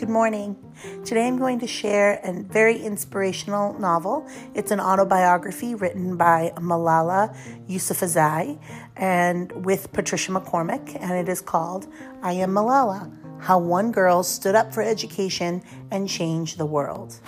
Good 0.00 0.08
morning. 0.08 0.56
Today 1.04 1.26
I'm 1.26 1.36
going 1.36 1.58
to 1.58 1.66
share 1.66 2.20
a 2.24 2.32
very 2.32 2.80
inspirational 2.80 3.78
novel. 3.78 4.26
It's 4.54 4.70
an 4.70 4.80
autobiography 4.80 5.74
written 5.74 6.16
by 6.16 6.54
Malala 6.56 7.36
Yousafzai 7.68 8.58
and 8.96 9.52
with 9.66 9.92
Patricia 9.92 10.32
McCormick, 10.32 10.96
and 10.98 11.12
it 11.12 11.28
is 11.28 11.42
called 11.42 11.86
I 12.22 12.32
Am 12.32 12.52
Malala 12.52 13.14
How 13.42 13.58
One 13.58 13.92
Girl 13.92 14.22
Stood 14.22 14.54
Up 14.54 14.72
for 14.72 14.82
Education 14.82 15.62
and 15.90 16.08
Changed 16.08 16.56
the 16.56 16.64
World. 16.64 17.20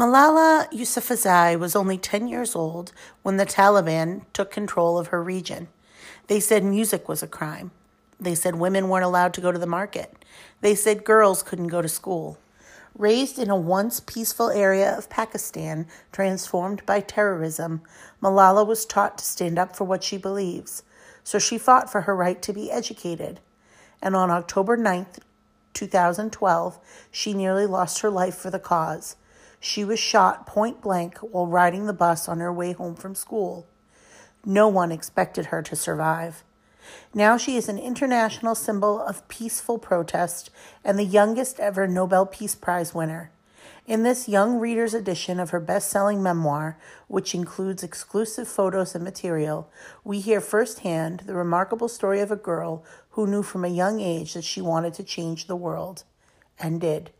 Malala 0.00 0.66
Yousafzai 0.72 1.58
was 1.58 1.76
only 1.76 1.98
10 1.98 2.26
years 2.26 2.56
old 2.56 2.90
when 3.20 3.36
the 3.36 3.44
Taliban 3.44 4.22
took 4.32 4.50
control 4.50 4.98
of 4.98 5.08
her 5.08 5.22
region. 5.22 5.68
They 6.26 6.40
said 6.40 6.64
music 6.64 7.06
was 7.06 7.22
a 7.22 7.26
crime. 7.28 7.70
They 8.18 8.34
said 8.34 8.54
women 8.54 8.88
weren't 8.88 9.04
allowed 9.04 9.34
to 9.34 9.42
go 9.42 9.52
to 9.52 9.58
the 9.58 9.66
market. 9.66 10.14
They 10.62 10.74
said 10.74 11.04
girls 11.04 11.42
couldn't 11.42 11.66
go 11.66 11.82
to 11.82 11.88
school. 11.88 12.38
Raised 12.96 13.38
in 13.38 13.50
a 13.50 13.56
once 13.56 14.00
peaceful 14.00 14.48
area 14.48 14.90
of 14.96 15.10
Pakistan 15.10 15.86
transformed 16.12 16.86
by 16.86 17.00
terrorism, 17.00 17.82
Malala 18.22 18.66
was 18.66 18.86
taught 18.86 19.18
to 19.18 19.24
stand 19.26 19.58
up 19.58 19.76
for 19.76 19.84
what 19.84 20.02
she 20.02 20.16
believes. 20.16 20.82
So 21.24 21.38
she 21.38 21.58
fought 21.58 21.92
for 21.92 22.00
her 22.00 22.16
right 22.16 22.40
to 22.40 22.54
be 22.54 22.70
educated. 22.70 23.40
And 24.00 24.16
on 24.16 24.30
October 24.30 24.78
9th, 24.78 25.18
2012, 25.74 26.78
she 27.10 27.34
nearly 27.34 27.66
lost 27.66 28.00
her 28.00 28.08
life 28.08 28.36
for 28.36 28.48
the 28.48 28.58
cause. 28.58 29.16
She 29.60 29.84
was 29.84 29.98
shot 29.98 30.46
point 30.46 30.80
blank 30.80 31.18
while 31.18 31.46
riding 31.46 31.86
the 31.86 31.92
bus 31.92 32.28
on 32.28 32.40
her 32.40 32.52
way 32.52 32.72
home 32.72 32.96
from 32.96 33.14
school. 33.14 33.66
No 34.44 34.66
one 34.68 34.90
expected 34.90 35.46
her 35.46 35.62
to 35.62 35.76
survive. 35.76 36.42
Now 37.12 37.36
she 37.36 37.56
is 37.56 37.68
an 37.68 37.78
international 37.78 38.54
symbol 38.54 39.00
of 39.00 39.28
peaceful 39.28 39.78
protest 39.78 40.50
and 40.82 40.98
the 40.98 41.04
youngest 41.04 41.60
ever 41.60 41.86
Nobel 41.86 42.24
Peace 42.24 42.54
Prize 42.54 42.94
winner. 42.94 43.30
In 43.86 44.02
this 44.02 44.28
young 44.28 44.58
reader's 44.58 44.94
edition 44.94 45.38
of 45.38 45.50
her 45.50 45.60
best 45.60 45.90
selling 45.90 46.22
memoir, 46.22 46.78
which 47.08 47.34
includes 47.34 47.82
exclusive 47.82 48.48
photos 48.48 48.94
and 48.94 49.04
material, 49.04 49.68
we 50.04 50.20
hear 50.20 50.40
firsthand 50.40 51.24
the 51.26 51.34
remarkable 51.34 51.88
story 51.88 52.20
of 52.20 52.30
a 52.30 52.36
girl 52.36 52.84
who 53.10 53.26
knew 53.26 53.42
from 53.42 53.64
a 53.64 53.68
young 53.68 54.00
age 54.00 54.34
that 54.34 54.44
she 54.44 54.60
wanted 54.60 54.94
to 54.94 55.02
change 55.02 55.46
the 55.46 55.56
world, 55.56 56.04
and 56.58 56.80
did. 56.80 57.10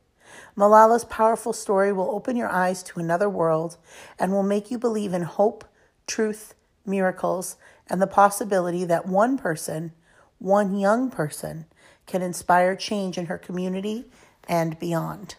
Malala's 0.61 1.07
powerful 1.07 1.55
story 1.55 1.91
will 1.91 2.11
open 2.11 2.37
your 2.37 2.51
eyes 2.51 2.83
to 2.83 3.01
another 3.01 3.31
world 3.31 3.79
and 4.19 4.31
will 4.31 4.43
make 4.43 4.71
you 4.71 4.77
believe 4.77 5.15
in 5.15 5.23
hope, 5.23 5.65
truth, 6.07 6.55
miracles, 6.85 7.57
and 7.87 8.03
the 8.03 8.07
possibility 8.07 8.85
that 8.85 9.07
one 9.07 9.39
person, 9.39 9.93
one 10.39 10.79
young 10.79 11.11
person, 11.11 11.65
can 12.07 12.21
inspire 12.21 12.77
change 12.77 13.17
in 13.17 13.25
her 13.25 13.39
community 13.39 14.05
and 14.51 14.79
beyond. 14.79 15.37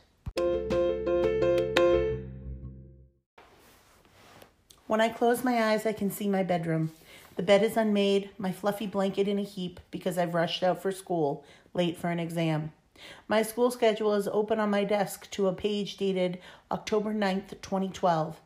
When 4.87 5.01
I 5.01 5.09
close 5.09 5.43
my 5.43 5.71
eyes, 5.71 5.85
I 5.85 5.93
can 5.93 6.09
see 6.09 6.27
my 6.27 6.41
bedroom. 6.41 6.93
The 7.35 7.43
bed 7.43 7.61
is 7.61 7.77
unmade, 7.77 8.31
my 8.39 8.51
fluffy 8.51 8.87
blanket 8.87 9.27
in 9.27 9.37
a 9.37 9.43
heap 9.43 9.81
because 9.91 10.17
I've 10.17 10.33
rushed 10.33 10.63
out 10.63 10.81
for 10.81 10.91
school, 10.91 11.45
late 11.75 11.99
for 11.99 12.09
an 12.09 12.19
exam. 12.19 12.71
My 13.27 13.41
school 13.41 13.71
schedule 13.71 14.13
is 14.13 14.27
open 14.27 14.59
on 14.59 14.69
my 14.69 14.83
desk 14.83 15.29
to 15.31 15.47
a 15.47 15.53
page 15.53 15.97
dated 15.97 16.39
October 16.71 17.13
9th, 17.13 17.61
2012, 17.61 18.39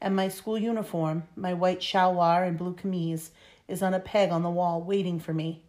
and 0.00 0.16
my 0.16 0.28
school 0.28 0.58
uniform, 0.58 1.24
my 1.36 1.52
white 1.52 1.80
shalwar 1.80 2.46
and 2.46 2.56
blue 2.56 2.74
kameez, 2.74 3.30
is 3.68 3.82
on 3.82 3.94
a 3.94 4.00
peg 4.00 4.30
on 4.30 4.42
the 4.42 4.50
wall 4.50 4.82
waiting 4.82 5.20
for 5.20 5.32
me. 5.32 5.62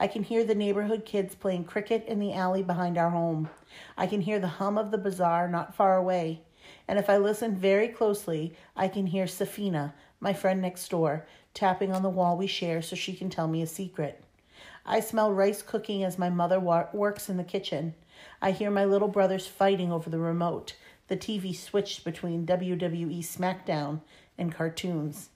I 0.00 0.06
can 0.06 0.22
hear 0.22 0.44
the 0.44 0.54
neighborhood 0.54 1.04
kids 1.04 1.34
playing 1.34 1.64
cricket 1.64 2.04
in 2.06 2.18
the 2.18 2.32
alley 2.32 2.62
behind 2.62 2.98
our 2.98 3.10
home. 3.10 3.48
I 3.96 4.06
can 4.06 4.22
hear 4.22 4.40
the 4.40 4.48
hum 4.48 4.76
of 4.76 4.90
the 4.90 4.98
bazaar 4.98 5.48
not 5.48 5.74
far 5.74 5.96
away. 5.96 6.40
And 6.88 6.98
if 6.98 7.08
I 7.08 7.16
listen 7.16 7.56
very 7.56 7.88
closely, 7.88 8.54
I 8.76 8.88
can 8.88 9.06
hear 9.06 9.26
Safina, 9.26 9.92
my 10.20 10.32
friend 10.32 10.60
next 10.60 10.88
door, 10.88 11.26
tapping 11.52 11.92
on 11.92 12.02
the 12.02 12.10
wall 12.10 12.36
we 12.36 12.46
share 12.46 12.82
so 12.82 12.96
she 12.96 13.14
can 13.14 13.30
tell 13.30 13.46
me 13.46 13.62
a 13.62 13.66
secret. 13.66 14.22
I 14.86 15.00
smell 15.00 15.32
rice 15.32 15.62
cooking 15.62 16.04
as 16.04 16.18
my 16.18 16.28
mother 16.28 16.60
wa- 16.60 16.88
works 16.92 17.28
in 17.28 17.36
the 17.36 17.44
kitchen. 17.44 17.94
I 18.42 18.50
hear 18.50 18.70
my 18.70 18.84
little 18.84 19.08
brothers 19.08 19.46
fighting 19.46 19.90
over 19.90 20.10
the 20.10 20.18
remote. 20.18 20.74
The 21.08 21.16
TV 21.16 21.56
switched 21.56 22.04
between 22.04 22.46
WWE 22.46 23.20
SmackDown 23.20 24.00
and 24.36 24.54
cartoons. 24.54 25.30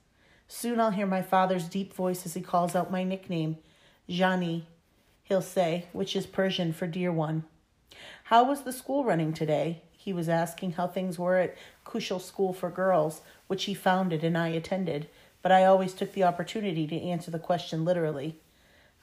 Soon 0.47 0.79
I'll 0.79 0.91
hear 0.91 1.05
my 1.05 1.21
father's 1.21 1.67
deep 1.67 1.93
voice 1.93 2.25
as 2.25 2.33
he 2.33 2.41
calls 2.41 2.75
out 2.75 2.91
my 2.91 3.03
nickname, 3.03 3.57
Jani, 4.07 4.67
he'll 5.23 5.41
say, 5.41 5.85
which 5.93 6.15
is 6.15 6.25
Persian 6.25 6.73
for 6.73 6.87
dear 6.87 7.11
one. 7.11 7.43
How 8.25 8.43
was 8.43 8.61
the 8.61 8.73
school 8.73 9.03
running 9.03 9.33
today? 9.33 9.83
He 9.91 10.13
was 10.13 10.29
asking 10.29 10.73
how 10.73 10.87
things 10.87 11.19
were 11.19 11.37
at 11.37 11.55
Kushal 11.85 12.21
School 12.21 12.53
for 12.53 12.69
Girls, 12.69 13.21
which 13.47 13.65
he 13.65 13.73
founded 13.73 14.23
and 14.23 14.37
I 14.37 14.47
attended, 14.49 15.07
but 15.41 15.51
I 15.51 15.65
always 15.65 15.93
took 15.93 16.13
the 16.13 16.23
opportunity 16.23 16.87
to 16.87 16.99
answer 16.99 17.29
the 17.29 17.39
question 17.39 17.85
literally. 17.85 18.39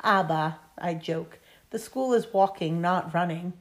Abba, 0.02 0.58
I 0.78 0.94
joke, 0.94 1.38
the 1.70 1.78
school 1.78 2.12
is 2.12 2.32
walking, 2.32 2.80
not 2.80 3.12
running. 3.12 3.54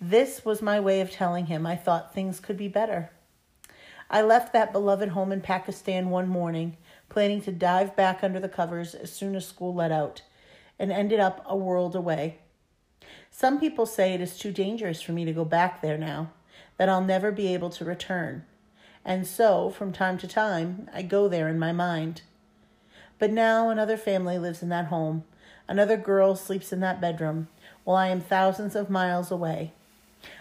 This 0.00 0.44
was 0.44 0.60
my 0.60 0.78
way 0.78 1.00
of 1.00 1.10
telling 1.10 1.46
him 1.46 1.66
I 1.66 1.76
thought 1.76 2.14
things 2.14 2.40
could 2.40 2.56
be 2.56 2.68
better. 2.68 3.10
I 4.08 4.22
left 4.22 4.52
that 4.52 4.72
beloved 4.72 5.10
home 5.10 5.32
in 5.32 5.40
Pakistan 5.40 6.10
one 6.10 6.28
morning, 6.28 6.76
planning 7.08 7.40
to 7.42 7.52
dive 7.52 7.96
back 7.96 8.22
under 8.22 8.38
the 8.38 8.48
covers 8.48 8.94
as 8.94 9.12
soon 9.12 9.34
as 9.34 9.46
school 9.46 9.74
let 9.74 9.90
out, 9.90 10.22
and 10.78 10.92
ended 10.92 11.18
up 11.18 11.44
a 11.46 11.56
world 11.56 11.96
away. 11.96 12.38
Some 13.30 13.58
people 13.58 13.86
say 13.86 14.14
it 14.14 14.20
is 14.20 14.38
too 14.38 14.52
dangerous 14.52 15.02
for 15.02 15.12
me 15.12 15.24
to 15.24 15.32
go 15.32 15.44
back 15.44 15.82
there 15.82 15.98
now, 15.98 16.30
that 16.76 16.88
I'll 16.88 17.02
never 17.02 17.32
be 17.32 17.52
able 17.52 17.70
to 17.70 17.84
return. 17.84 18.44
And 19.04 19.26
so, 19.26 19.70
from 19.70 19.92
time 19.92 20.18
to 20.18 20.28
time, 20.28 20.88
I 20.92 21.02
go 21.02 21.28
there 21.28 21.48
in 21.48 21.58
my 21.58 21.72
mind. 21.72 22.22
But 23.18 23.30
now 23.30 23.70
another 23.70 23.96
family 23.96 24.38
lives 24.38 24.62
in 24.62 24.68
that 24.68 24.86
home, 24.86 25.24
Another 25.68 25.96
girl 25.96 26.36
sleeps 26.36 26.72
in 26.72 26.80
that 26.80 27.00
bedroom 27.00 27.48
while 27.84 27.96
I 27.96 28.08
am 28.08 28.20
thousands 28.20 28.76
of 28.76 28.90
miles 28.90 29.30
away. 29.30 29.72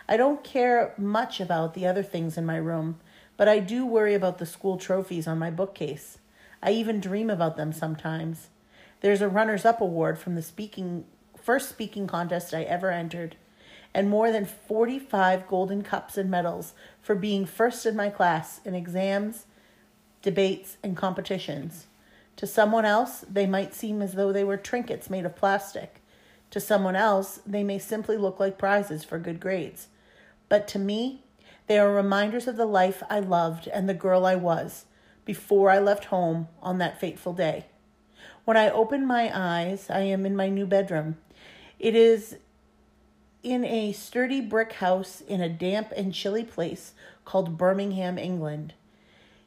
I 0.07 0.17
don't 0.17 0.43
care 0.43 0.93
much 0.97 1.39
about 1.39 1.73
the 1.73 1.87
other 1.87 2.03
things 2.03 2.37
in 2.37 2.45
my 2.45 2.57
room, 2.57 2.99
but 3.37 3.47
I 3.47 3.59
do 3.59 3.85
worry 3.85 4.13
about 4.13 4.37
the 4.37 4.45
school 4.45 4.77
trophies 4.77 5.27
on 5.27 5.39
my 5.39 5.49
bookcase. 5.49 6.19
I 6.61 6.71
even 6.71 6.99
dream 6.99 7.29
about 7.29 7.57
them 7.57 7.73
sometimes. 7.73 8.49
There's 9.01 9.21
a 9.21 9.29
runners 9.29 9.65
up 9.65 9.81
award 9.81 10.17
from 10.17 10.35
the 10.35 10.41
speaking 10.41 11.05
first 11.45 11.69
speaking 11.69 12.07
contest 12.07 12.55
I 12.55 12.63
ever 12.63 12.89
entered, 12.89 13.35
and 13.93 14.09
more 14.09 14.31
than 14.31 14.45
45 14.45 15.47
golden 15.47 15.83
cups 15.83 16.17
and 16.17 16.29
medals 16.29 16.73
for 17.01 17.13
being 17.13 17.45
first 17.45 17.85
in 17.85 17.95
my 17.95 18.09
class 18.09 18.59
in 18.65 18.73
exams, 18.73 19.45
debates, 20.23 20.77
and 20.81 20.97
competitions. 20.97 21.85
To 22.37 22.47
someone 22.47 22.85
else, 22.85 23.23
they 23.29 23.45
might 23.45 23.73
seem 23.73 24.01
as 24.01 24.13
though 24.13 24.31
they 24.31 24.43
were 24.43 24.57
trinkets 24.57 25.09
made 25.09 25.25
of 25.25 25.35
plastic. 25.35 26.01
To 26.51 26.59
someone 26.59 26.95
else, 26.95 27.39
they 27.45 27.63
may 27.63 27.79
simply 27.79 28.17
look 28.17 28.39
like 28.39 28.57
prizes 28.57 29.03
for 29.03 29.19
good 29.19 29.39
grades. 29.39 29.87
But 30.49 30.67
to 30.69 30.79
me, 30.79 31.23
they 31.67 31.79
are 31.79 31.91
reminders 31.91 32.47
of 32.47 32.57
the 32.57 32.65
life 32.65 33.01
I 33.09 33.19
loved 33.19 33.67
and 33.67 33.89
the 33.89 33.93
girl 33.93 34.25
I 34.25 34.35
was 34.35 34.85
before 35.23 35.69
I 35.69 35.79
left 35.79 36.05
home 36.05 36.47
on 36.61 36.77
that 36.77 36.99
fateful 36.99 37.33
day. 37.33 37.65
When 38.45 38.57
I 38.57 38.69
open 38.69 39.07
my 39.07 39.31
eyes, 39.33 39.89
I 39.89 40.01
am 40.01 40.25
in 40.25 40.35
my 40.35 40.49
new 40.49 40.67
bedroom. 40.67 41.17
It 41.79 41.95
is 41.95 42.37
in 43.41 43.65
a 43.65 43.91
sturdy 43.91 44.41
brick 44.41 44.73
house 44.73 45.21
in 45.21 45.41
a 45.41 45.49
damp 45.49 45.91
and 45.95 46.13
chilly 46.13 46.43
place 46.43 46.93
called 47.25 47.57
Birmingham, 47.57 48.17
England. 48.17 48.73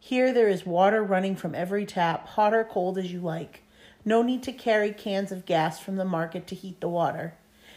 Here 0.09 0.33
there 0.33 0.49
is 0.49 0.65
water 0.65 1.03
running 1.03 1.37
from 1.37 1.55
every 1.55 1.85
tap, 1.85 2.29
hot 2.29 2.55
or 2.55 2.65
cold 2.65 2.97
as 2.97 3.13
you 3.13 3.21
like. 3.21 3.61
No 4.07 4.23
need 4.23 4.43
to 4.45 4.55
carry 4.55 4.91
cans 4.91 5.31
of 5.31 5.45
gas 5.45 5.79
from 5.79 5.97
the 5.97 6.05
market 6.07 6.47
to 6.47 6.55
heat 6.55 6.81
the 6.81 6.89
water. 6.89 7.35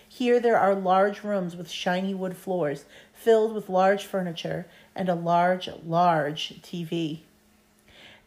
Here 0.08 0.40
there 0.40 0.58
are 0.58 0.74
large 0.74 1.26
rooms 1.26 1.58
with 1.58 1.70
shiny 1.70 2.14
wood 2.14 2.38
floors, 2.38 2.86
filled 3.14 3.54
with 3.54 3.68
large 3.68 4.06
furniture, 4.06 4.66
and 4.96 5.10
a 5.10 5.14
large, 5.14 5.68
large 5.86 6.62
TV. 6.62 7.20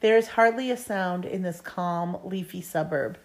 There 0.00 0.18
is 0.18 0.28
hardly 0.36 0.70
a 0.70 0.76
sound 0.76 1.24
in 1.24 1.40
this 1.40 1.62
calm, 1.62 2.18
leafy 2.24 2.60
suburb. 2.60 3.16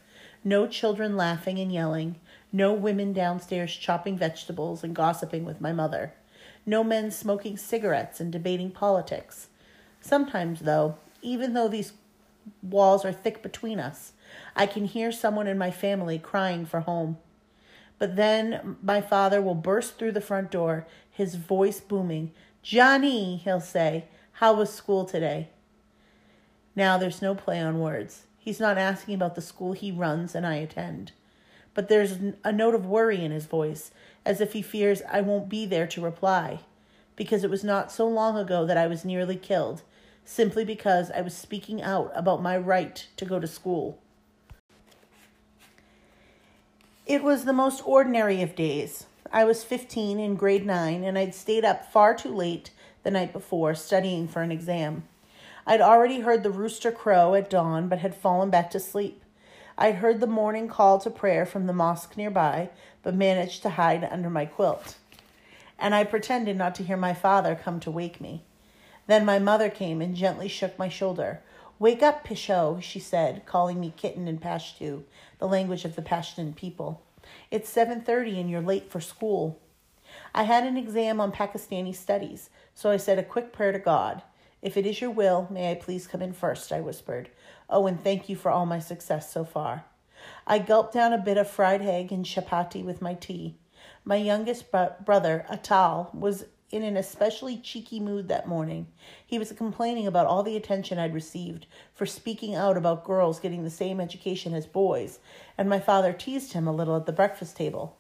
No 0.46 0.66
children 0.66 1.18
laughing 1.18 1.60
and 1.60 1.74
yelling, 1.74 2.16
no 2.54 2.72
women 2.72 3.12
downstairs 3.12 3.76
chopping 3.76 4.18
vegetables 4.18 4.86
and 4.86 4.96
gossiping 4.96 5.44
with 5.44 5.60
my 5.60 5.74
mother, 5.74 6.14
no 6.66 6.86
men 6.86 7.12
smoking 7.12 7.58
cigarettes 7.58 8.22
and 8.22 8.32
debating 8.32 8.72
politics. 8.72 9.50
Sometimes, 10.02 10.62
though, 10.62 10.96
even 11.22 11.54
though 11.54 11.68
these 11.68 11.94
walls 12.62 13.06
are 13.06 13.12
thick 13.12 13.44
between 13.44 13.80
us, 13.80 14.14
I 14.56 14.66
can 14.66 14.86
hear 14.86 15.12
someone 15.12 15.48
in 15.48 15.58
my 15.58 15.72
family 15.72 16.18
crying 16.18 16.66
for 16.66 16.82
home. 16.82 17.18
But 17.98 18.16
then 18.16 18.78
my 18.82 19.02
father 19.02 19.42
will 19.42 19.56
burst 19.56 19.98
through 19.98 20.14
the 20.14 20.22
front 20.22 20.52
door, 20.52 20.88
his 21.12 21.36
voice 21.36 21.80
booming. 21.80 22.32
Jani, 22.64 23.38
he'll 23.38 23.60
say, 23.60 24.06
how 24.34 24.54
was 24.54 24.72
school 24.72 25.04
today? 25.06 25.50
Now 26.76 26.98
there's 26.98 27.22
no 27.22 27.36
play 27.36 27.60
on 27.60 27.80
words. 27.80 28.24
He's 28.38 28.60
not 28.60 28.78
asking 28.78 29.16
about 29.16 29.36
the 29.36 29.42
school 29.42 29.74
he 29.74 29.92
runs 29.92 30.34
and 30.34 30.48
I 30.48 30.56
attend. 30.56 31.12
But 31.74 31.90
there's 31.90 32.18
a 32.44 32.52
note 32.52 32.74
of 32.74 32.86
worry 32.86 33.24
in 33.24 33.32
his 33.32 33.46
voice, 33.46 33.92
as 34.26 34.40
if 34.40 34.54
he 34.54 34.62
fears 34.62 35.02
I 35.12 35.22
won't 35.22 35.50
be 35.50 35.66
there 35.66 35.88
to 35.88 36.02
reply, 36.02 36.62
because 37.16 37.44
it 37.44 37.50
was 37.50 37.64
not 37.64 37.92
so 37.92 38.08
long 38.08 38.38
ago 38.38 38.66
that 38.66 38.78
I 38.78 38.88
was 38.88 39.04
nearly 39.06 39.36
killed, 39.36 39.82
simply 40.26 40.64
because 40.64 41.12
I 41.12 41.22
was 41.22 41.36
speaking 41.36 41.82
out 41.82 42.12
about 42.16 42.42
my 42.42 42.58
right 42.58 43.08
to 43.18 43.26
go 43.26 43.40
to 43.40 43.48
school. 43.48 44.00
It 47.06 47.24
was 47.24 47.46
the 47.46 47.54
most 47.54 47.82
ordinary 47.86 48.42
of 48.42 48.56
days. 48.56 49.06
I 49.32 49.44
was 49.44 49.64
15 49.64 50.20
in 50.20 50.36
grade 50.36 50.66
9, 50.66 51.04
and 51.04 51.18
I'd 51.18 51.34
stayed 51.34 51.66
up 51.66 51.92
far 51.92 52.14
too 52.16 52.34
late 52.34 52.72
the 53.04 53.12
night 53.12 53.34
before 53.34 53.74
studying 53.76 54.28
for 54.28 54.42
an 54.42 54.52
exam. 54.52 55.04
I'd 55.66 55.82
already 55.82 56.22
heard 56.22 56.44
the 56.44 56.50
rooster 56.50 56.92
crow 56.92 57.36
at 57.36 57.50
dawn, 57.50 57.90
but 57.90 58.00
had 58.00 58.16
fallen 58.16 58.50
back 58.50 58.72
to 58.72 58.80
sleep. 58.80 59.24
I'd 59.78 59.96
heard 59.96 60.20
the 60.20 60.28
morning 60.28 60.68
call 60.68 61.00
to 61.00 61.10
prayer 61.10 61.46
from 61.46 61.66
the 61.66 61.74
mosque 61.74 62.18
nearby, 62.18 62.70
but 63.02 63.16
managed 63.16 63.62
to 63.64 63.70
hide 63.70 64.04
under 64.04 64.30
my 64.30 64.46
quilt. 64.46 64.98
And 65.78 65.96
I 65.96 66.04
pretended 66.04 66.58
not 66.58 66.76
to 66.76 66.84
hear 66.84 66.98
my 66.98 67.14
father 67.14 67.56
come 67.56 67.80
to 67.82 67.92
wake 67.92 68.20
me. 68.20 68.44
Then 69.10 69.26
my 69.26 69.40
mother 69.40 69.72
came 69.72 70.04
and 70.04 70.16
gently 70.16 70.48
shook 70.48 70.78
my 70.78 70.88
shoulder. 70.88 71.42
Wake 71.80 72.04
up, 72.04 72.24
Pisho, 72.24 72.80
she 72.80 73.00
said, 73.00 73.44
calling 73.48 73.80
me 73.80 73.92
kitten 73.98 74.28
in 74.28 74.38
Pashtu, 74.38 75.02
the 75.40 75.48
language 75.48 75.84
of 75.84 75.96
the 75.96 76.04
Pashtun 76.04 76.56
people. 76.56 77.02
It's 77.50 77.74
7:30 77.74 78.40
and 78.40 78.52
you're 78.52 78.62
late 78.62 78.92
for 78.92 79.02
school. 79.02 79.58
I 80.36 80.44
had 80.44 80.64
an 80.64 80.78
exam 80.78 81.20
on 81.20 81.32
Pakistani 81.32 81.96
studies, 81.96 82.52
so 82.76 82.92
I 82.92 82.98
said 82.98 83.18
a 83.18 83.24
quick 83.24 83.52
prayer 83.52 83.72
to 83.72 83.80
God. 83.80 84.22
If 84.62 84.78
it 84.78 84.86
is 84.86 85.02
your 85.02 85.10
will, 85.10 85.48
may 85.50 85.72
I 85.72 85.74
please 85.74 86.06
come 86.06 86.22
in 86.22 86.34
first, 86.34 86.72
I 86.72 86.80
whispered. 86.80 87.30
Oh, 87.68 87.88
and 87.88 88.00
thank 88.00 88.30
you 88.30 88.36
for 88.36 88.52
all 88.52 88.68
my 88.68 88.78
success 88.78 89.34
so 89.34 89.44
far. 89.44 89.86
I 90.46 90.60
gulped 90.60 90.94
down 90.94 91.14
a 91.14 91.18
bit 91.18 91.40
of 91.40 91.50
fried 91.50 91.82
egg 91.82 92.12
and 92.12 92.24
chapati 92.24 92.86
with 92.86 93.02
my 93.02 93.16
tea. 93.16 93.58
My 94.06 94.18
youngest 94.18 94.66
brother, 94.72 95.48
Atal, 95.50 96.14
was 96.14 96.46
in 96.72 96.84
an 96.84 96.98
especially 96.98 97.58
cheeky 97.58 98.00
mood 98.00 98.28
that 98.28 98.48
morning. 98.48 98.88
He 99.26 99.40
was 99.40 99.52
complaining 99.52 100.08
about 100.08 100.28
all 100.28 100.44
the 100.44 100.56
attention 100.56 101.00
I'd 101.00 101.14
received 101.14 101.66
for 101.94 102.06
speaking 102.06 102.56
out 102.56 102.78
about 102.78 103.06
girls 103.06 103.40
getting 103.40 103.64
the 103.64 103.70
same 103.70 104.00
education 104.00 104.54
as 104.54 104.66
boys, 104.66 105.20
and 105.58 105.70
my 105.70 105.80
father 105.80 106.14
teased 106.14 106.54
him 106.54 106.68
a 106.68 106.74
little 106.74 106.96
at 106.96 107.06
the 107.06 107.12
breakfast 107.12 107.58
table. 107.58 107.98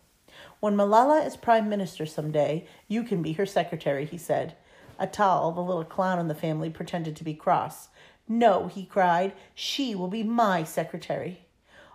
When 0.59 0.75
Malala 0.75 1.25
is 1.25 1.37
prime 1.37 1.69
minister 1.69 2.05
some 2.05 2.31
day, 2.31 2.67
you 2.87 3.03
can 3.03 3.21
be 3.21 3.33
her 3.33 3.45
secretary, 3.45 4.05
he 4.05 4.17
said. 4.17 4.55
Atal, 4.99 5.55
the 5.55 5.61
little 5.61 5.85
clown 5.85 6.19
in 6.19 6.27
the 6.27 6.35
family, 6.35 6.69
pretended 6.69 7.15
to 7.15 7.23
be 7.23 7.33
cross. 7.33 7.87
No, 8.27 8.67
he 8.67 8.85
cried, 8.85 9.33
she 9.55 9.95
will 9.95 10.07
be 10.07 10.23
my 10.23 10.63
secretary. 10.63 11.45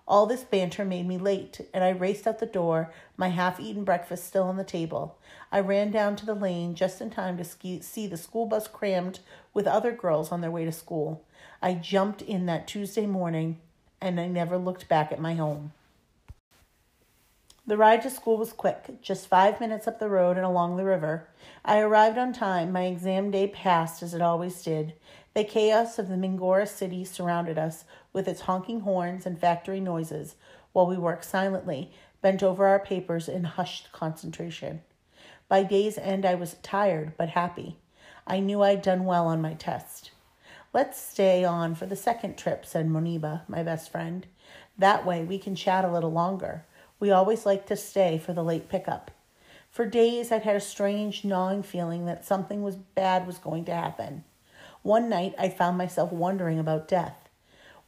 All 0.06 0.26
this 0.26 0.44
banter 0.44 0.84
made 0.84 1.06
me 1.06 1.16
late, 1.16 1.60
and 1.72 1.82
I 1.82 1.88
raced 1.88 2.26
out 2.26 2.38
the 2.38 2.46
door, 2.46 2.92
my 3.16 3.28
half 3.28 3.58
eaten 3.58 3.84
breakfast 3.84 4.26
still 4.26 4.44
on 4.44 4.56
the 4.58 4.64
table. 4.64 5.16
I 5.50 5.60
ran 5.60 5.90
down 5.90 6.16
to 6.16 6.26
the 6.26 6.34
lane 6.34 6.74
just 6.74 7.00
in 7.00 7.08
time 7.08 7.38
to 7.38 7.44
ski- 7.44 7.80
see 7.80 8.06
the 8.06 8.18
school 8.18 8.44
bus 8.44 8.68
crammed 8.68 9.20
with 9.54 9.66
other 9.66 9.92
girls 9.92 10.30
on 10.30 10.42
their 10.42 10.50
way 10.50 10.66
to 10.66 10.72
school. 10.72 11.24
I 11.62 11.72
jumped 11.74 12.20
in 12.20 12.44
that 12.46 12.66
Tuesday 12.66 13.06
morning, 13.06 13.60
and 14.00 14.20
I 14.20 14.26
never 14.26 14.58
looked 14.58 14.88
back 14.90 15.10
at 15.10 15.20
my 15.20 15.34
home. 15.36 15.72
The 17.66 17.78
ride 17.78 18.02
to 18.02 18.10
school 18.10 18.36
was 18.36 18.52
quick, 18.52 19.00
just 19.00 19.26
five 19.26 19.58
minutes 19.58 19.88
up 19.88 19.98
the 19.98 20.10
road 20.10 20.36
and 20.36 20.44
along 20.44 20.76
the 20.76 20.84
river. 20.84 21.28
I 21.64 21.78
arrived 21.78 22.18
on 22.18 22.34
time. 22.34 22.72
My 22.72 22.84
exam 22.84 23.30
day 23.30 23.46
passed 23.46 24.02
as 24.02 24.12
it 24.12 24.20
always 24.20 24.62
did. 24.62 24.92
The 25.34 25.42
chaos 25.42 25.98
of 25.98 26.08
the 26.08 26.14
Mingora 26.14 26.68
city 26.68 27.04
surrounded 27.04 27.58
us 27.58 27.84
with 28.12 28.28
its 28.28 28.42
honking 28.42 28.80
horns 28.80 29.26
and 29.26 29.36
factory 29.36 29.80
noises 29.80 30.36
while 30.72 30.86
we 30.86 30.96
worked 30.96 31.24
silently, 31.24 31.90
bent 32.22 32.40
over 32.40 32.66
our 32.66 32.78
papers 32.78 33.28
in 33.28 33.42
hushed 33.42 33.90
concentration. 33.90 34.82
By 35.48 35.64
day's 35.64 35.98
end, 35.98 36.24
I 36.24 36.36
was 36.36 36.54
tired 36.62 37.14
but 37.18 37.30
happy. 37.30 37.78
I 38.28 38.38
knew 38.38 38.62
I'd 38.62 38.80
done 38.80 39.06
well 39.06 39.26
on 39.26 39.42
my 39.42 39.54
test. 39.54 40.12
Let's 40.72 41.00
stay 41.00 41.44
on 41.44 41.74
for 41.74 41.86
the 41.86 41.96
second 41.96 42.38
trip, 42.38 42.64
said 42.64 42.88
Moniba, 42.88 43.42
my 43.48 43.64
best 43.64 43.90
friend. 43.90 44.28
That 44.78 45.04
way 45.04 45.24
we 45.24 45.38
can 45.38 45.56
chat 45.56 45.84
a 45.84 45.92
little 45.92 46.12
longer. 46.12 46.64
We 47.00 47.10
always 47.10 47.44
like 47.44 47.66
to 47.66 47.76
stay 47.76 48.18
for 48.18 48.32
the 48.32 48.44
late 48.44 48.68
pickup. 48.68 49.10
For 49.68 49.84
days, 49.84 50.30
I'd 50.30 50.42
had 50.42 50.54
a 50.54 50.60
strange, 50.60 51.24
gnawing 51.24 51.64
feeling 51.64 52.06
that 52.06 52.24
something 52.24 52.62
was 52.62 52.76
bad 52.76 53.26
was 53.26 53.38
going 53.38 53.64
to 53.64 53.74
happen. 53.74 54.22
One 54.84 55.08
night, 55.08 55.34
I 55.38 55.48
found 55.48 55.78
myself 55.78 56.12
wondering 56.12 56.58
about 56.58 56.88
death. 56.88 57.30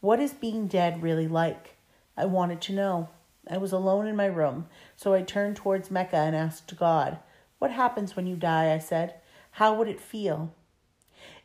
What 0.00 0.18
is 0.18 0.32
being 0.32 0.66
dead 0.66 1.02
really 1.02 1.28
like? 1.28 1.76
I 2.16 2.24
wanted 2.24 2.62
to 2.62 2.72
know. 2.72 3.10
I 3.50 3.58
was 3.58 3.70
alone 3.70 4.06
in 4.06 4.16
my 4.16 4.24
room, 4.24 4.66
so 4.96 5.12
I 5.12 5.20
turned 5.20 5.56
towards 5.56 5.90
Mecca 5.90 6.16
and 6.16 6.34
asked 6.34 6.74
God, 6.78 7.18
What 7.58 7.70
happens 7.70 8.16
when 8.16 8.26
you 8.26 8.34
die? 8.34 8.72
I 8.72 8.78
said. 8.78 9.16
How 9.50 9.74
would 9.74 9.88
it 9.88 10.00
feel? 10.00 10.54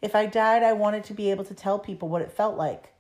If 0.01 0.15
I 0.15 0.25
died, 0.25 0.63
I 0.63 0.71
wanted 0.71 1.03
to 1.03 1.13
be 1.13 1.30
able 1.30 1.44
to 1.44 1.54
tell 1.54 1.80
people 1.80 2.07
what 2.07 2.21
it 2.21 2.31
felt 2.31 2.56
like. 2.56 2.94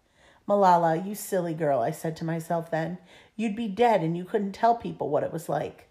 Malala, 0.45 1.07
you 1.07 1.15
silly 1.15 1.53
girl, 1.53 1.79
I 1.79 1.91
said 1.91 2.17
to 2.17 2.25
myself 2.25 2.69
then. 2.69 2.97
You'd 3.37 3.55
be 3.55 3.69
dead 3.69 4.01
and 4.01 4.17
you 4.17 4.25
couldn't 4.25 4.51
tell 4.51 4.75
people 4.75 5.07
what 5.07 5.23
it 5.23 5.31
was 5.31 5.47
like. 5.47 5.87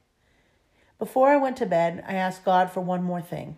Before 0.99 1.31
I 1.31 1.39
went 1.39 1.57
to 1.57 1.65
bed, 1.65 2.05
I 2.07 2.17
asked 2.17 2.45
God 2.45 2.71
for 2.71 2.83
one 2.83 3.03
more 3.03 3.23
thing. 3.23 3.57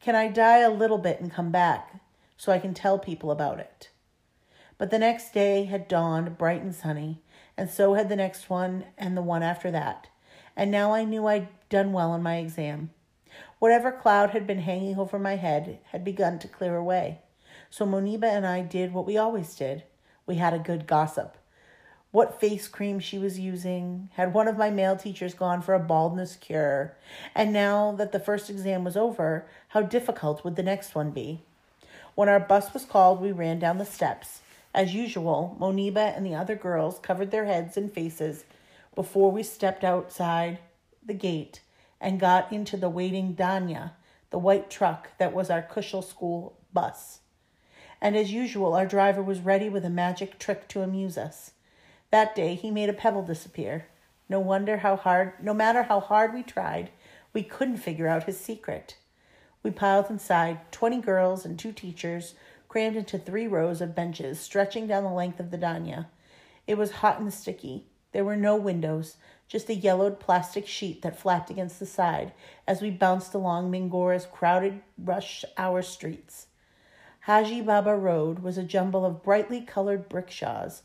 Can 0.00 0.14
I 0.14 0.28
die 0.28 0.58
a 0.58 0.70
little 0.70 0.98
bit 0.98 1.20
and 1.20 1.32
come 1.32 1.50
back 1.50 1.98
so 2.42 2.50
I 2.50 2.58
can 2.58 2.74
tell 2.74 2.98
people 2.98 3.30
about 3.30 3.60
it? 3.60 3.90
But 4.76 4.90
the 4.90 4.98
next 4.98 5.32
day 5.32 5.62
had 5.66 5.86
dawned 5.86 6.36
bright 6.36 6.60
and 6.60 6.74
sunny, 6.74 7.22
and 7.56 7.70
so 7.70 7.94
had 7.94 8.08
the 8.08 8.16
next 8.16 8.50
one 8.50 8.86
and 8.98 9.16
the 9.16 9.22
one 9.22 9.44
after 9.44 9.70
that. 9.70 10.08
And 10.56 10.68
now 10.68 10.92
I 10.92 11.04
knew 11.04 11.28
I'd 11.28 11.46
done 11.68 11.92
well 11.92 12.10
on 12.10 12.20
my 12.20 12.38
exam. 12.38 12.90
Whatever 13.60 13.92
cloud 13.92 14.30
had 14.30 14.44
been 14.44 14.58
hanging 14.58 14.98
over 14.98 15.20
my 15.20 15.36
head 15.36 15.78
had 15.92 16.02
begun 16.02 16.40
to 16.40 16.48
clear 16.48 16.74
away. 16.74 17.20
So 17.70 17.86
Moniba 17.86 18.24
and 18.24 18.44
I 18.44 18.62
did 18.62 18.92
what 18.92 19.06
we 19.06 19.16
always 19.16 19.54
did. 19.54 19.84
We 20.26 20.34
had 20.34 20.52
a 20.52 20.58
good 20.58 20.88
gossip 20.88 21.36
what 22.10 22.38
face 22.38 22.68
cream 22.68 23.00
she 23.00 23.18
was 23.18 23.38
using. 23.38 24.10
Had 24.16 24.34
one 24.34 24.46
of 24.46 24.58
my 24.58 24.68
male 24.68 24.96
teachers 24.96 25.32
gone 25.32 25.62
for 25.62 25.72
a 25.72 25.80
baldness 25.80 26.36
cure? 26.36 26.94
And 27.34 27.54
now 27.54 27.92
that 27.92 28.12
the 28.12 28.20
first 28.20 28.50
exam 28.50 28.84
was 28.84 28.98
over, 28.98 29.46
how 29.68 29.80
difficult 29.80 30.44
would 30.44 30.56
the 30.56 30.62
next 30.62 30.94
one 30.94 31.10
be? 31.10 31.46
When 32.14 32.28
our 32.28 32.40
bus 32.40 32.74
was 32.74 32.84
called, 32.84 33.20
we 33.20 33.32
ran 33.32 33.58
down 33.58 33.78
the 33.78 33.84
steps. 33.84 34.42
As 34.74 34.94
usual, 34.94 35.56
Moniba 35.58 36.16
and 36.16 36.24
the 36.24 36.34
other 36.34 36.56
girls 36.56 36.98
covered 36.98 37.30
their 37.30 37.46
heads 37.46 37.76
and 37.76 37.92
faces 37.92 38.44
before 38.94 39.30
we 39.30 39.42
stepped 39.42 39.84
outside 39.84 40.58
the 41.04 41.14
gate 41.14 41.60
and 42.00 42.20
got 42.20 42.52
into 42.52 42.76
the 42.76 42.88
waiting 42.88 43.34
Danya, 43.34 43.92
the 44.30 44.38
white 44.38 44.70
truck 44.70 45.10
that 45.18 45.32
was 45.32 45.50
our 45.50 45.62
Kushal 45.62 46.04
school 46.04 46.56
bus. 46.72 47.20
And 48.00 48.16
as 48.16 48.32
usual, 48.32 48.74
our 48.74 48.86
driver 48.86 49.22
was 49.22 49.40
ready 49.40 49.68
with 49.68 49.84
a 49.84 49.90
magic 49.90 50.38
trick 50.38 50.68
to 50.68 50.82
amuse 50.82 51.16
us. 51.16 51.52
That 52.10 52.34
day 52.34 52.54
he 52.54 52.70
made 52.70 52.88
a 52.88 52.94
pebble 52.94 53.22
disappear. 53.22 53.86
No 54.28 54.40
wonder 54.40 54.78
how 54.78 54.96
hard, 54.96 55.34
no 55.42 55.54
matter 55.54 55.84
how 55.84 56.00
hard 56.00 56.34
we 56.34 56.42
tried, 56.42 56.90
we 57.32 57.42
couldn't 57.42 57.76
figure 57.76 58.08
out 58.08 58.24
his 58.24 58.38
secret. 58.38 58.96
We 59.62 59.70
piled 59.70 60.10
inside, 60.10 60.72
20 60.72 61.00
girls 61.00 61.44
and 61.44 61.58
two 61.58 61.72
teachers, 61.72 62.34
crammed 62.68 62.96
into 62.96 63.18
three 63.18 63.46
rows 63.46 63.80
of 63.80 63.94
benches 63.94 64.40
stretching 64.40 64.86
down 64.86 65.04
the 65.04 65.10
length 65.10 65.38
of 65.38 65.50
the 65.50 65.58
Danya. 65.58 66.06
It 66.66 66.78
was 66.78 66.90
hot 66.90 67.20
and 67.20 67.32
sticky. 67.32 67.84
There 68.12 68.24
were 68.24 68.36
no 68.36 68.56
windows, 68.56 69.16
just 69.48 69.68
a 69.68 69.74
yellowed 69.74 70.18
plastic 70.18 70.66
sheet 70.66 71.02
that 71.02 71.18
flapped 71.18 71.50
against 71.50 71.78
the 71.78 71.86
side 71.86 72.32
as 72.66 72.80
we 72.80 72.90
bounced 72.90 73.34
along 73.34 73.70
Mingora's 73.70 74.26
crowded 74.26 74.80
rush 74.98 75.44
hour 75.56 75.82
streets. 75.82 76.46
Haji 77.20 77.60
Baba 77.60 77.94
Road 77.94 78.40
was 78.40 78.58
a 78.58 78.62
jumble 78.64 79.04
of 79.04 79.22
brightly 79.22 79.60
colored 79.60 80.08
brickshaws 80.08 80.82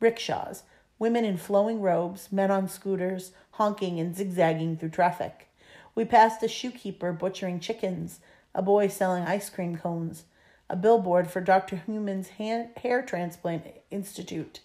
rickshaws, 0.00 0.62
women 0.98 1.24
in 1.24 1.36
flowing 1.36 1.80
robes, 1.80 2.32
men 2.32 2.50
on 2.50 2.66
scooters, 2.66 3.32
honking 3.52 4.00
and 4.00 4.16
zigzagging 4.16 4.76
through 4.76 4.88
traffic. 4.88 5.49
We 5.94 6.04
passed 6.04 6.42
a 6.42 6.48
shoekeeper 6.48 7.12
butchering 7.12 7.60
chickens, 7.60 8.20
a 8.54 8.62
boy 8.62 8.88
selling 8.88 9.24
ice 9.24 9.50
cream 9.50 9.76
cones, 9.76 10.24
a 10.68 10.76
billboard 10.76 11.30
for 11.30 11.40
Dr. 11.40 11.76
Human's 11.76 12.28
Hair 12.28 13.04
Transplant 13.06 13.64
Institute. 13.90 14.60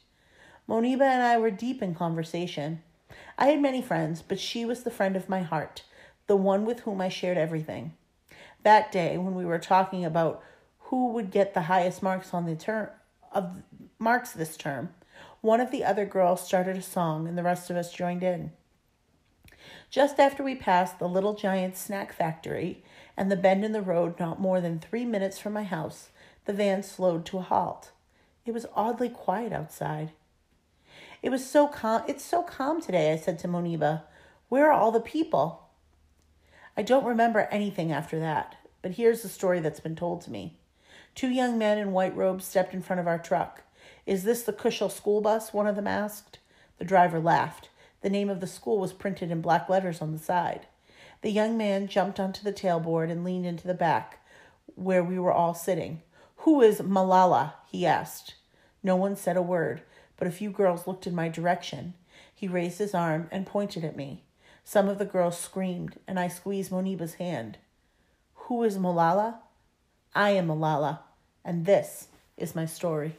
Moniba 0.67 1.01
and 1.01 1.23
I 1.23 1.37
were 1.37 1.51
deep 1.51 1.81
in 1.81 1.95
conversation. 1.95 2.81
I 3.37 3.47
had 3.47 3.61
many 3.61 3.81
friends, 3.81 4.21
but 4.21 4.39
she 4.39 4.65
was 4.65 4.83
the 4.83 4.91
friend 4.91 5.15
of 5.15 5.29
my 5.29 5.41
heart, 5.41 5.83
the 6.27 6.35
one 6.35 6.65
with 6.65 6.81
whom 6.81 7.01
I 7.01 7.09
shared 7.09 7.37
everything. 7.37 7.93
That 8.63 8.91
day, 8.91 9.17
when 9.17 9.35
we 9.35 9.45
were 9.45 9.59
talking 9.59 10.05
about 10.05 10.43
who 10.79 11.09
would 11.09 11.31
get 11.31 11.53
the 11.53 11.63
highest 11.63 12.01
marks 12.01 12.33
on 12.33 12.45
the 12.45 12.55
term 12.55 12.89
of 13.31 13.61
marks 13.99 14.31
this 14.31 14.57
term, 14.57 14.89
one 15.41 15.59
of 15.59 15.71
the 15.71 15.83
other 15.83 16.05
girls 16.05 16.45
started 16.45 16.77
a 16.77 16.81
song, 16.81 17.27
and 17.27 17.37
the 17.37 17.43
rest 17.43 17.69
of 17.69 17.77
us 17.77 17.93
joined 17.93 18.23
in. 18.23 18.51
Just 19.95 20.19
after 20.19 20.43
we 20.43 20.55
passed 20.55 20.99
the 20.99 21.07
Little 21.07 21.35
Giant 21.35 21.77
Snack 21.77 22.11
Factory 22.11 22.83
and 23.15 23.31
the 23.31 23.37
bend 23.37 23.63
in 23.63 23.71
the 23.71 23.81
road 23.81 24.19
not 24.19 24.41
more 24.41 24.59
than 24.59 24.77
three 24.77 25.05
minutes 25.05 25.39
from 25.39 25.53
my 25.53 25.63
house, 25.63 26.09
the 26.43 26.51
van 26.51 26.83
slowed 26.83 27.25
to 27.27 27.37
a 27.37 27.41
halt. 27.41 27.91
It 28.45 28.53
was 28.53 28.65
oddly 28.75 29.07
quiet 29.07 29.53
outside. 29.53 30.11
It 31.23 31.29
was 31.29 31.49
so 31.49 31.69
calm. 31.69 32.03
It's 32.09 32.25
so 32.25 32.43
calm 32.43 32.81
today, 32.81 33.13
I 33.13 33.15
said 33.15 33.39
to 33.39 33.47
Moniba. 33.47 34.01
Where 34.49 34.69
are 34.69 34.73
all 34.73 34.91
the 34.91 34.99
people? 34.99 35.69
I 36.75 36.81
don't 36.81 37.05
remember 37.05 37.47
anything 37.49 37.93
after 37.93 38.19
that, 38.19 38.57
but 38.81 38.95
here's 38.95 39.21
the 39.21 39.29
story 39.29 39.61
that's 39.61 39.79
been 39.79 39.95
told 39.95 40.19
to 40.23 40.29
me. 40.29 40.57
Two 41.15 41.29
young 41.29 41.57
men 41.57 41.77
in 41.77 41.93
white 41.93 42.17
robes 42.17 42.43
stepped 42.43 42.73
in 42.73 42.81
front 42.81 42.99
of 42.99 43.07
our 43.07 43.17
truck. 43.17 43.61
Is 44.05 44.25
this 44.25 44.43
the 44.43 44.51
Kushal 44.51 44.91
school 44.91 45.21
bus? 45.21 45.53
One 45.53 45.67
of 45.67 45.77
them 45.77 45.87
asked. 45.87 46.39
The 46.79 46.83
driver 46.83 47.21
laughed. 47.21 47.69
The 48.01 48.09
name 48.09 48.29
of 48.29 48.39
the 48.39 48.47
school 48.47 48.79
was 48.79 48.93
printed 48.93 49.31
in 49.31 49.41
black 49.41 49.69
letters 49.69 50.01
on 50.01 50.11
the 50.11 50.19
side. 50.19 50.67
The 51.21 51.31
young 51.31 51.57
man 51.57 51.87
jumped 51.87 52.19
onto 52.19 52.43
the 52.43 52.53
tailboard 52.53 53.09
and 53.09 53.23
leaned 53.23 53.45
into 53.45 53.67
the 53.67 53.73
back, 53.73 54.19
where 54.75 55.03
we 55.03 55.17
were 55.17 55.31
all 55.31 55.53
sitting. 55.53 56.01
Who 56.37 56.61
is 56.61 56.81
Malala? 56.81 57.53
he 57.67 57.85
asked. 57.85 58.35
No 58.83 58.95
one 58.95 59.15
said 59.15 59.37
a 59.37 59.41
word, 59.41 59.81
but 60.17 60.27
a 60.27 60.31
few 60.31 60.51
girls 60.51 60.85
looked 60.85 61.07
in 61.07 61.15
my 61.15 61.29
direction. 61.29 61.95
He 62.33 62.47
raised 62.47 62.77
his 62.77 62.93
arm 62.93 63.27
and 63.31 63.47
pointed 63.47 63.83
at 63.83 63.95
me. 63.95 64.23
Some 64.63 64.87
of 64.87 64.97
the 64.97 65.05
girls 65.05 65.39
screamed, 65.39 65.99
and 66.07 66.19
I 66.19 66.27
squeezed 66.27 66.71
Moniba's 66.71 67.15
hand. 67.15 67.57
Who 68.35 68.63
is 68.63 68.77
Malala? 68.77 69.37
I 70.13 70.31
am 70.31 70.47
Malala, 70.47 70.99
and 71.43 71.65
this 71.65 72.07
is 72.37 72.55
my 72.55 72.65
story. 72.65 73.15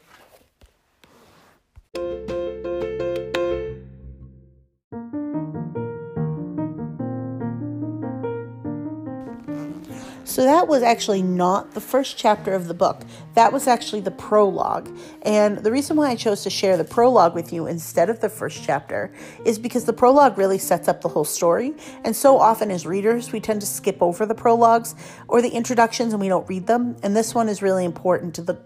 So 10.27 10.43
that 10.43 10.67
was 10.67 10.83
actually 10.83 11.23
not 11.23 11.75
the 11.75 11.81
first 11.81 12.19
chapter 12.19 12.53
of 12.53 12.67
the 12.67 12.75
book. 12.75 13.03
That 13.35 13.53
was 13.53 13.69
actually 13.69 14.01
the 14.01 14.11
prologue. 14.11 14.91
And 15.23 15.59
the 15.59 15.71
reason 15.71 15.97
why 15.97 16.11
I 16.11 16.17
chose 16.17 16.43
to 16.43 16.51
share 16.51 16.77
the 16.77 16.85
prologue 16.85 17.33
with 17.33 17.53
you 17.53 17.69
instead 17.69 18.11
of 18.11 18.21
the 18.21 18.29
first 18.29 18.65
chapter 18.65 19.15
is 19.45 19.57
because 19.57 19.85
the 19.85 19.93
prologue 19.93 20.37
really 20.37 20.59
sets 20.59 20.89
up 20.89 21.01
the 21.01 21.09
whole 21.09 21.25
story. 21.25 21.75
And 22.03 22.15
so 22.15 22.39
often 22.39 22.73
as 22.73 22.85
readers, 22.85 23.31
we 23.31 23.39
tend 23.39 23.61
to 23.61 23.69
skip 23.69 24.03
over 24.03 24.27
the 24.27 24.35
prologues 24.35 24.97
or 25.29 25.41
the 25.41 25.51
introductions 25.51 26.13
and 26.13 26.21
we 26.21 26.29
don't 26.29 26.49
read 26.49 26.67
them. 26.67 26.97
And 27.05 27.15
this 27.15 27.33
one 27.33 27.49
is 27.49 27.63
really 27.63 27.85
important 27.85 28.35
to 28.35 28.43
the 28.43 28.61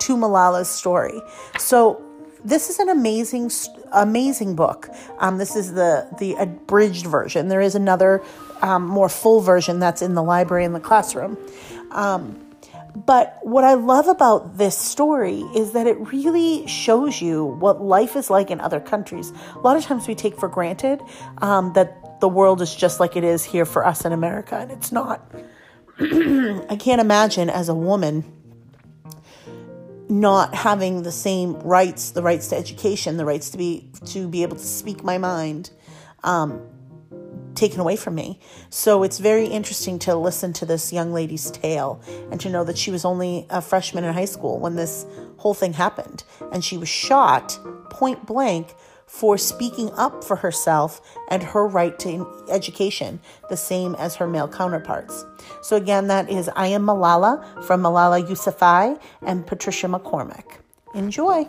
to 0.00 0.16
Malala's 0.16 0.68
story. 0.68 1.20
So 1.58 2.04
this 2.44 2.68
is 2.68 2.78
an 2.78 2.88
amazing 2.88 3.50
amazing 3.92 4.54
book 4.54 4.88
um, 5.18 5.38
this 5.38 5.56
is 5.56 5.72
the 5.72 6.08
the 6.18 6.34
abridged 6.34 7.06
version 7.06 7.48
there 7.48 7.60
is 7.60 7.74
another 7.74 8.22
um, 8.62 8.86
more 8.86 9.08
full 9.08 9.40
version 9.40 9.78
that's 9.78 10.02
in 10.02 10.14
the 10.14 10.22
library 10.22 10.64
in 10.64 10.72
the 10.72 10.80
classroom. 10.80 11.38
Um, 11.90 12.44
but 13.06 13.38
what 13.42 13.64
i 13.64 13.74
love 13.74 14.08
about 14.08 14.56
this 14.56 14.76
story 14.76 15.40
is 15.54 15.72
that 15.72 15.86
it 15.86 15.96
really 16.12 16.66
shows 16.66 17.22
you 17.22 17.44
what 17.44 17.80
life 17.80 18.16
is 18.16 18.30
like 18.30 18.50
in 18.50 18.60
other 18.60 18.80
countries. 18.80 19.32
A 19.54 19.58
lot 19.58 19.76
of 19.76 19.84
times 19.84 20.08
we 20.08 20.14
take 20.14 20.38
for 20.38 20.48
granted 20.48 21.02
um, 21.38 21.72
that 21.74 22.20
the 22.20 22.28
world 22.28 22.60
is 22.60 22.74
just 22.74 22.98
like 22.98 23.14
it 23.14 23.24
is 23.24 23.44
here 23.44 23.64
for 23.64 23.86
us 23.86 24.04
in 24.04 24.12
america 24.12 24.56
and 24.56 24.72
it's 24.72 24.90
not. 24.90 25.30
I 26.00 26.76
can't 26.78 27.00
imagine 27.00 27.50
as 27.50 27.68
a 27.68 27.74
woman 27.74 28.24
not 30.08 30.54
having 30.54 31.02
the 31.02 31.12
same 31.12 31.54
rights, 31.60 32.10
the 32.10 32.22
rights 32.22 32.48
to 32.48 32.56
education, 32.56 33.16
the 33.16 33.24
rights 33.24 33.50
to 33.50 33.58
be 33.58 33.90
to 34.06 34.26
be 34.26 34.42
able 34.42 34.56
to 34.56 34.64
speak 34.64 35.04
my 35.04 35.18
mind, 35.18 35.70
um, 36.24 36.66
taken 37.58 37.80
away 37.80 37.96
from 37.96 38.14
me. 38.14 38.38
So 38.70 39.02
it's 39.02 39.18
very 39.18 39.46
interesting 39.46 39.98
to 40.00 40.14
listen 40.14 40.52
to 40.54 40.66
this 40.66 40.92
young 40.92 41.12
lady's 41.12 41.50
tale 41.50 42.00
and 42.30 42.40
to 42.40 42.48
know 42.48 42.64
that 42.64 42.78
she 42.78 42.90
was 42.90 43.04
only 43.04 43.46
a 43.50 43.60
freshman 43.60 44.04
in 44.04 44.14
high 44.14 44.24
school 44.24 44.58
when 44.58 44.76
this 44.76 45.04
whole 45.38 45.54
thing 45.54 45.72
happened, 45.72 46.24
and 46.52 46.64
she 46.64 46.78
was 46.78 46.88
shot 46.88 47.58
point 47.90 48.26
blank 48.26 48.74
for 49.06 49.38
speaking 49.38 49.90
up 49.92 50.22
for 50.22 50.36
herself 50.36 51.00
and 51.30 51.42
her 51.42 51.66
right 51.66 51.98
to 51.98 52.44
education, 52.50 53.18
the 53.48 53.56
same 53.56 53.94
as 53.94 54.16
her 54.16 54.26
male 54.26 54.48
counterparts. 54.48 55.24
So, 55.62 55.76
again, 55.76 56.08
that 56.08 56.30
is 56.30 56.50
I 56.54 56.66
Am 56.68 56.84
Malala 56.84 57.64
from 57.64 57.82
Malala 57.82 58.22
Yousafzai 58.22 59.00
and 59.22 59.46
Patricia 59.46 59.86
McCormick. 59.86 60.58
Enjoy. 60.94 61.48